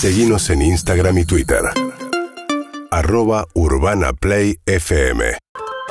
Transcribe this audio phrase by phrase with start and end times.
[0.00, 1.58] Seguimos en Instagram y Twitter.
[2.92, 5.38] Arroba Urbana Play FM.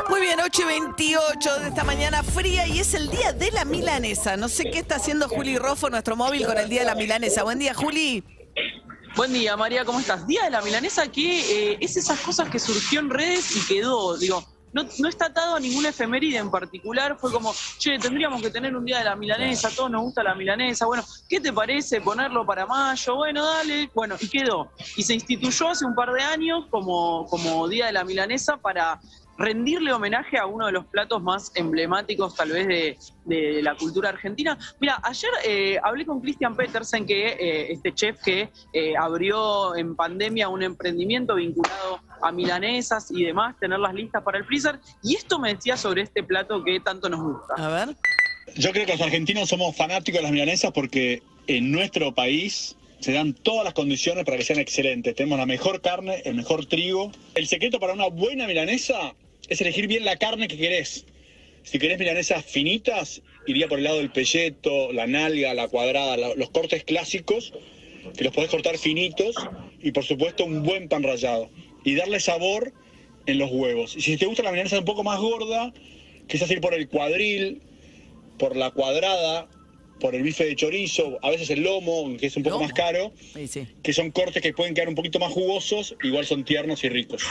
[0.07, 3.65] Muy bien, 8 y 28 de esta mañana fría y es el día de la
[3.65, 4.37] milanesa.
[4.37, 7.43] No sé qué está haciendo Juli Rofo, nuestro móvil, con el día de la milanesa.
[7.43, 8.23] Buen día, Juli.
[9.17, 10.25] Buen día, María, ¿cómo estás?
[10.25, 14.17] Día de la milanesa que eh, es esas cosas que surgió en redes y quedó,
[14.17, 14.41] digo,
[14.83, 18.85] no, está atado a ninguna efeméride en particular, fue como, che, tendríamos que tener un
[18.85, 22.65] día de la milanesa, todos nos gusta la milanesa, bueno, ¿qué te parece ponerlo para
[22.65, 23.15] mayo?
[23.15, 24.71] Bueno, dale, bueno, y quedó.
[24.95, 28.99] Y se instituyó hace un par de años como, como Día de la Milanesa para
[29.37, 34.09] rendirle homenaje a uno de los platos más emblemáticos tal vez de, de la cultura
[34.09, 34.57] argentina.
[34.79, 39.95] Mira, ayer eh, hablé con Christian Petersen, que eh, este chef que eh, abrió en
[39.95, 45.39] pandemia un emprendimiento vinculado a milanesas y demás, tenerlas listas para el freezer, y esto
[45.39, 47.53] me decía sobre este plato que tanto nos gusta.
[47.57, 47.95] A ver.
[48.55, 53.11] Yo creo que los argentinos somos fanáticos de las milanesas porque en nuestro país se
[53.11, 55.15] dan todas las condiciones para que sean excelentes.
[55.15, 57.11] Tenemos la mejor carne, el mejor trigo.
[57.35, 59.13] El secreto para una buena milanesa
[59.47, 61.05] es elegir bien la carne que querés.
[61.63, 66.35] Si querés milanesas finitas, iría por el lado del pelleto, la nalga, la cuadrada, la-
[66.35, 67.53] los cortes clásicos,
[68.17, 69.35] que los podés cortar finitos,
[69.81, 71.49] y por supuesto un buen pan rallado.
[71.83, 72.73] Y darle sabor
[73.25, 73.95] en los huevos.
[73.97, 75.73] Y si te gusta la milanesa un poco más gorda,
[76.27, 77.61] quizás ir por el cuadril,
[78.39, 79.47] por la cuadrada,
[79.99, 82.65] por el bife de chorizo, a veces el lomo, que es un poco Lomo.
[82.65, 83.67] más caro, Sí, sí.
[83.83, 87.23] que son cortes que pueden quedar un poquito más jugosos, igual son tiernos y ricos.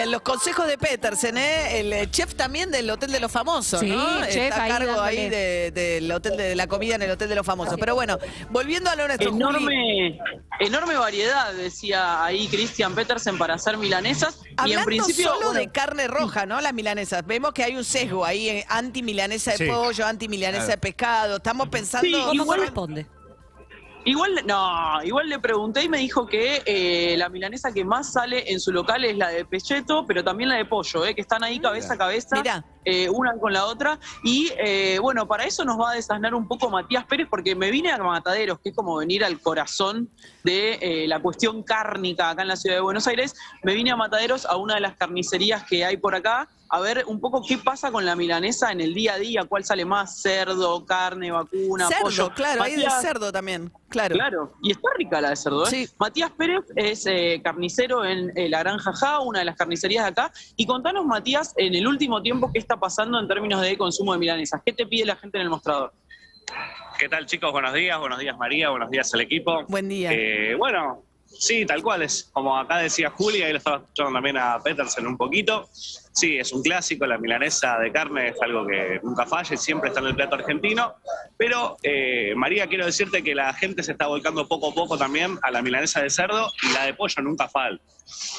[0.00, 1.80] Bien, los consejos de Petersen, ¿eh?
[1.80, 4.20] El eh, chef también del Hotel de los Famosos, Sí, ¿no?
[4.26, 7.34] chef Está a cargo ahí de- del hotel de, la comida en el Hotel de
[7.34, 7.76] los Famosos.
[7.78, 8.18] Pero bueno,
[8.50, 9.40] volviendo a lo nuestro, Juli.
[9.40, 10.18] Enorme,
[10.60, 14.40] enorme variedad, decía ahí Christian Petersen, para hacer milanesas.
[14.44, 16.60] y en Hablando principio, solo bueno, de carne roja, ¿no?
[16.60, 17.26] Las milanesas.
[17.26, 19.64] Vemos que hay un sesgo ahí, eh, anti-milanesa de Sí.
[19.66, 21.36] pollo, anti-milanesa de pescado.
[21.36, 22.06] Estamos pensando...
[22.06, 23.06] Sí, ¿Cómo igual- corresponde?
[24.04, 28.50] Igual, no, igual le pregunté y me dijo que eh, la milanesa que más sale
[28.50, 31.44] en su local es la de pecheto, pero también la de pollo, eh, que están
[31.44, 32.64] ahí cabeza a cabeza, Mirá.
[32.84, 33.98] Eh, una con la otra.
[34.24, 37.70] Y eh, bueno, para eso nos va a desasnar un poco Matías Pérez, porque me
[37.70, 40.08] vine a Mataderos, que es como venir al corazón
[40.44, 43.34] de eh, la cuestión cárnica acá en la ciudad de Buenos Aires.
[43.62, 46.48] Me vine a Mataderos a una de las carnicerías que hay por acá.
[46.72, 49.64] A ver un poco qué pasa con la milanesa en el día a día, cuál
[49.64, 52.32] sale más, cerdo, carne, vacuna, cerdo, pollo.
[52.32, 53.72] claro, hay de cerdo también.
[53.88, 54.14] Claro.
[54.14, 55.70] Claro, y está rica la de cerdo, ¿eh?
[55.70, 55.88] Sí.
[55.98, 60.10] Matías Pérez es eh, carnicero en eh, La Granja Ja, una de las carnicerías de
[60.10, 60.32] acá.
[60.54, 64.20] Y contanos, Matías, en el último tiempo, ¿qué está pasando en términos de consumo de
[64.20, 64.62] milanesas?
[64.64, 65.92] ¿Qué te pide la gente en el mostrador?
[67.00, 67.50] ¿Qué tal chicos?
[67.50, 69.64] Buenos días, buenos días María, buenos días al equipo.
[69.66, 70.12] Buen día.
[70.12, 72.30] Eh, bueno, sí, tal cual es.
[72.32, 75.68] Como acá decía Julia, ahí lo estaba escuchando también a Petersen un poquito.
[75.72, 79.88] Sí, es un clásico, la milanesa de carne es algo que nunca falla y siempre
[79.88, 80.94] está en el plato argentino.
[81.36, 85.40] Pero eh, María, quiero decirte que la gente se está volcando poco a poco también
[85.42, 87.82] a la milanesa de cerdo y la de pollo nunca falta.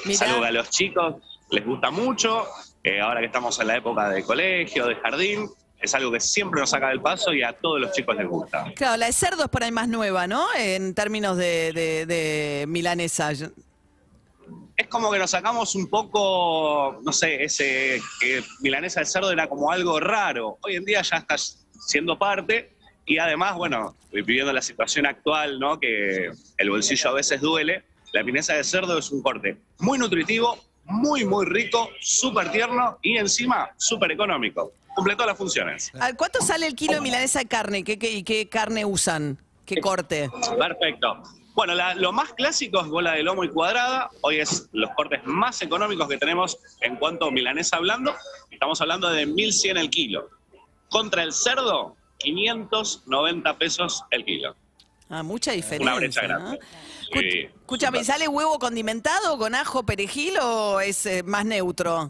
[0.06, 1.16] Que a los chicos
[1.50, 2.46] les gusta mucho.
[2.84, 5.50] Eh, ahora que estamos en la época de colegio, de jardín,
[5.80, 8.72] es algo que siempre nos saca del paso y a todos los chicos les gusta.
[8.76, 10.46] Claro, la de cerdo es por ahí más nueva, ¿no?
[10.56, 13.32] En términos de, de- de milanesa.
[13.32, 19.48] Es como que nos sacamos un poco, no sé, ese que milanesa de cerdo era
[19.48, 20.58] como algo raro.
[20.62, 22.74] Hoy en día ya está siendo parte
[23.06, 25.80] y además, bueno, viviendo la situación actual, ¿no?
[25.80, 27.84] Que el bolsillo a veces duele.
[28.14, 33.18] La milanesa de cerdo es un corte muy nutritivo, muy, muy rico, súper tierno y
[33.18, 34.72] encima súper económico.
[34.96, 35.92] Cumple todas las funciones.
[36.00, 37.84] ¿A ¿Cuánto sale el kilo de milanesa de carne?
[37.84, 39.38] ¿Qué, qué, y qué carne usan?
[39.66, 40.30] ¿Qué corte?
[40.58, 41.24] Perfecto.
[41.54, 44.10] Bueno, la- lo más clásico es bola de lomo y cuadrada.
[44.22, 48.14] Hoy es los cortes más económicos que tenemos en cuanto a milanesa hablando.
[48.50, 50.30] Estamos hablando de 1.100 el kilo.
[50.90, 54.56] Contra el cerdo, 590 pesos el kilo.
[55.12, 55.84] Ah, mucha diferencia.
[55.92, 56.60] Una brecha grande.
[57.14, 58.06] Sí, Escúchame, súper.
[58.06, 62.10] ¿sale huevo condimentado con ajo, perejil o es eh, más neutro?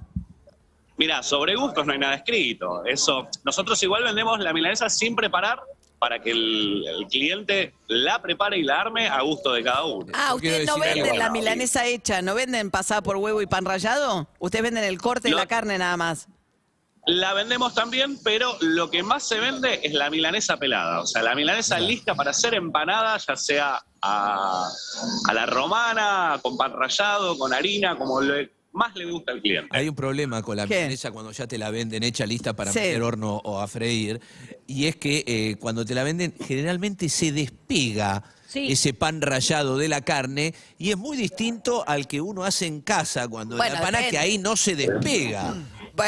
[0.97, 2.85] Mira, sobre gustos no hay nada escrito.
[2.85, 5.59] Eso, nosotros igual vendemos la milanesa sin preparar
[5.97, 10.07] para que el, el cliente la prepare y la arme a gusto de cada uno.
[10.13, 11.17] Ah, ustedes no venden algo.
[11.17, 14.27] la milanesa hecha, no venden pasada por huevo y pan rallado.
[14.39, 15.37] Ustedes venden el corte de No.
[15.37, 16.27] la carne nada más.
[17.07, 21.01] La vendemos también, pero lo que más se vende es la milanesa pelada.
[21.01, 24.69] O sea, la milanesa lista para ser empanada, ya sea a,
[25.27, 29.67] a la romana, con pan rallado, con harina, como le- más le gusta al cliente.
[29.75, 30.75] Hay un problema con la ¿Qué?
[30.75, 32.79] milanesa cuando ya te la venden hecha lista para Sí.
[32.79, 34.21] meter horno o a freír.
[34.67, 38.69] Y es que eh, cuando te la venden, generalmente se despega Sí.
[38.71, 42.81] ese pan rallado de la carne y es muy distinto al que uno hace en
[42.81, 45.53] casa cuando Bueno, la pana que ahí no se despega.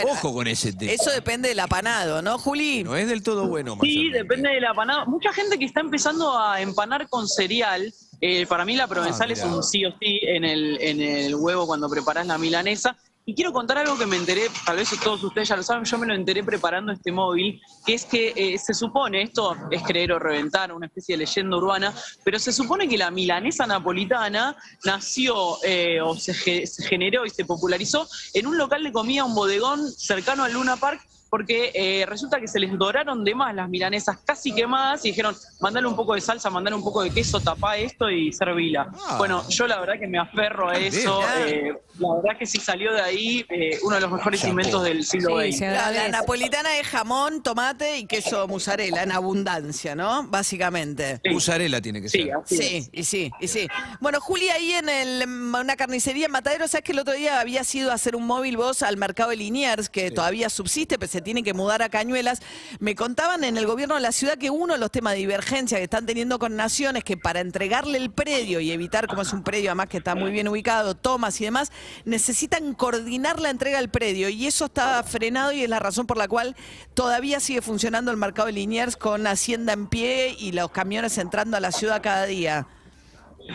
[0.01, 0.91] Bueno, Ojo con ese tema.
[0.91, 2.83] Eso depende del apanado, ¿no, Juli?
[2.83, 5.05] No es del todo bueno, Sí, depende de la empanada.
[5.05, 7.93] Mucha gente que está empezando a empanar con cereal
[8.25, 11.35] Eh, para mí la provenzal Ah, es un sí o sí en el, en el
[11.35, 12.95] huevo cuando preparás la milanesa.
[13.25, 15.97] Y quiero contar algo que me enteré, tal vez todos ustedes ya lo saben, yo
[15.97, 20.11] me lo enteré preparando este móvil, que es que eh, se supone, esto es creer
[20.11, 21.93] o reventar, una especie de leyenda urbana,
[22.25, 26.33] pero se supone que la milanesa napolitana nació eh, o se,
[26.67, 30.75] se generó y se popularizó en un local de comida, un bodegón cercano al Luna
[30.75, 31.01] Park,
[31.33, 35.35] porque eh, resulta que se les doraron de más las milanesas casi quemadas y dijeron,
[35.61, 38.91] mandale un poco de salsa, mandale un poco de queso, tapá esto y servila.
[39.07, 39.15] Ah.
[39.17, 41.21] Bueno, yo la verdad que me aferro a eso.
[41.43, 41.65] Bien.
[41.69, 44.51] eh, la verdad que si salió de ahí, eh, uno de los mejores Chapo.
[44.51, 45.61] inventos del siglo Sí, XX.
[45.61, 50.27] La, napolitana es jamón, tomate y queso mozzarella en abundancia, ¿no?
[50.27, 51.19] Básicamente.
[51.23, 51.31] Sí.
[51.31, 52.33] Musarela tiene que Sí, ser.
[52.35, 52.61] así es.
[52.85, 53.67] Sí, y sí, y sí.
[53.99, 57.73] Bueno, Juli, ahí en el, una carnicería en Matadero, ¿sabes que el otro día habías
[57.73, 61.22] ido a hacer un móvil vos al mercado de Liniers, que todavía subsiste, pero se
[61.23, 62.41] tiene que mudar a Cañuelas?
[62.79, 65.77] Me contaban en el gobierno de la ciudad que uno de los temas de divergencia
[65.77, 69.43] que están teniendo con Naciones, que para entregarle el predio y evitar, como es un
[69.43, 71.71] predio además que está muy bien ubicado, tomas y demás,
[72.05, 76.17] necesitan coordinar la entrega del predio y eso está frenado y es la razón por
[76.17, 76.55] la cual
[76.93, 81.57] todavía sigue funcionando el mercado de Liniers con Hacienda en pie y los camiones entrando
[81.57, 82.67] a la ciudad cada día.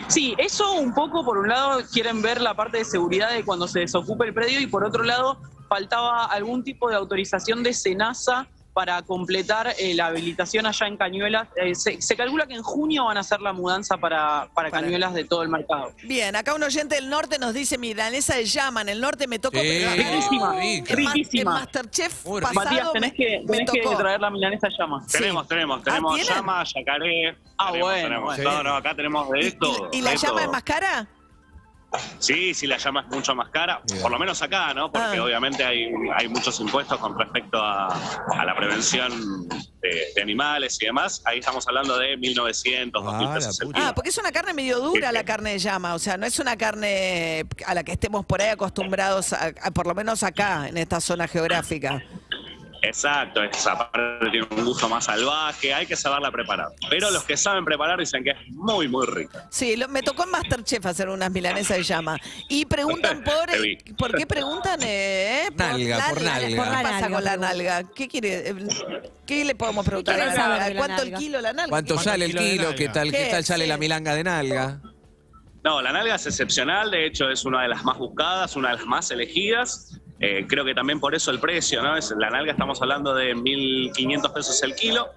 [0.07, 3.67] Sí, eso un poco, por un lado, quieren ver la parte de seguridad de cuando
[3.67, 5.39] se desocupe el predio y por otro lado,
[5.69, 11.49] faltaba algún tipo de autorización de SENASA para completar eh, la habilitación allá en Cañuelas.
[11.57, 14.83] Eh, se, se calcula que en junio van a hacer la mudanza para, para Para-
[14.83, 15.91] Cañuelas de todo el mercado.
[16.03, 19.37] Bien, acá un oyente del norte nos dice milanesa de llama, en el norte me
[19.39, 19.59] tocó...
[19.59, 20.95] Sí, pero- riquísima, rica.
[20.95, 21.41] riquísima.
[21.51, 25.03] en Masterchef pasado Matías, tenés que, me tenés que traer la milanesa llama.
[25.07, 25.17] Sí.
[25.17, 26.35] Tenemos, tenemos, Ah, tenemos ¿tienen?
[26.35, 27.37] llama, yacaré.
[27.57, 28.35] Ah, tenemos, bueno, tenemos.
[28.37, 28.51] bueno.
[28.51, 29.89] No, no, acá tenemos de ¿Y- esto.
[29.91, 30.41] ¿Y, y la de llama todo.
[30.45, 31.07] es más cara?
[32.19, 34.01] Sí, sí, la llama es mucho más cara, Bien.
[34.01, 34.91] por lo menos acá, ¿no?
[34.91, 35.23] Porque Ah.
[35.23, 39.47] obviamente hay, hay muchos impuestos con respecto a, a la prevención
[39.81, 41.21] de, de animales y demás.
[41.25, 43.87] Ahí estamos hablando de 1.900, 2.000 Ah, pesos la el puta.
[43.87, 46.37] Ah, porque es una carne medio dura la carne de llama, o sea, no es
[46.39, 50.67] una carne a la que estemos por ahí acostumbrados, a, a- por lo menos acá,
[50.67, 52.03] en esta zona geográfica.
[52.81, 56.69] Exacto, esa parte tiene un gusto más salvaje, hay que saberla preparar.
[56.89, 59.47] Pero los que saben preparar dicen que es muy, muy rica.
[59.51, 62.17] Sí, lo- me tocó en Masterchef hacer unas milanesas de llama.
[62.47, 63.51] Y preguntan por...
[63.61, 63.75] Vi.
[63.97, 64.79] ¿Por qué preguntan?
[64.81, 66.47] Eh, Nalga, por nalga.
[66.47, 67.83] ¿Qué Por la pasa nalga, con la nalga?
[67.93, 68.49] ¿Qué quiere?
[68.49, 68.55] eh,
[69.25, 70.19] ¿Qué le podemos preguntar?
[70.19, 70.77] a la nalga?
[70.77, 71.17] ¿Cuánto el nalga?
[71.19, 71.69] kilo la nalga?
[71.69, 72.75] ¿Cuánto ¿Qué- sale el kilo nalga?
[72.75, 73.29] ¿Qué tal, qué ¿Qué?
[73.31, 73.69] tal sale Sí.
[73.69, 74.81] la milanga de nalga?
[75.63, 78.75] No, la nalga es excepcional, de hecho es una de las más buscadas, una de
[78.77, 79.99] las más elegidas.
[80.21, 81.95] Eh, creo que también por eso el precio, ¿no?
[81.95, 85.07] Es, la nalga estamos hablando de 1.500 pesos el kilo.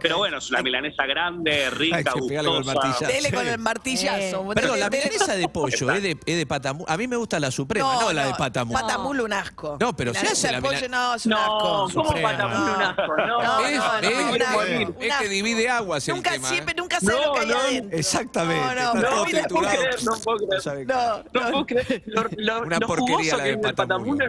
[0.00, 3.06] Pero bueno, es una milanesa grande, rica, el gustosa.
[3.06, 4.52] Dele con el martillazo.
[4.52, 4.54] Eh.
[4.54, 6.84] Perdón, la milanesa de pollo es de, es de patamu.
[6.86, 8.74] A mí me gusta la suprema, no, la de patamu.
[8.74, 9.78] Patamulo un asco.
[9.80, 11.88] No, pero Milanesa hace de la no, es un No, asco.
[11.94, 12.30] ¿cómo Suprema.
[12.30, 13.16] patamulo un asco?
[13.16, 14.82] No, No, no, Es, no, es- no, quiero un morir.
[14.88, 15.00] asco.
[15.02, 16.48] es que divide aguas el Nunca, tema.
[16.48, 16.76] siempre, ¿eh?
[17.00, 17.98] Sé No, lo que hay no, adentro.
[17.98, 18.64] Exactamente.
[18.64, 20.86] No, no, no, mira, No puedo creer, no puedo creer.
[20.86, 21.50] No No, No no.
[21.50, 22.02] puedo creer.
[22.06, 23.62] Lo, lo, Una lo porquería la que del y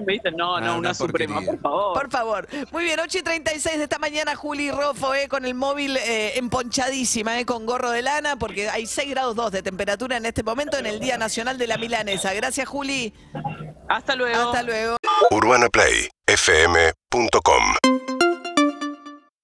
[0.05, 1.93] me dicen, no, Ah, no, una una suprema, por favor.
[1.93, 2.47] Por favor.
[2.71, 6.37] Muy bien, 8 y 36 de esta mañana, Juli Rofo, eh, con el móvil eh,
[6.37, 10.43] emponchadísima, eh, con gorro de lana, porque hay 6 grados 2 de temperatura en este
[10.43, 12.33] momento en el Día Nacional de la Milanesa.
[12.33, 13.13] Gracias, Juli.
[13.89, 14.49] Hasta luego.
[14.49, 14.97] Hasta luego.
[15.31, 18.00] UrbanaPlayFM.com